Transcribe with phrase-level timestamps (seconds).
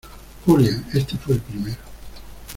[0.47, 1.77] Julia, este fue el primero.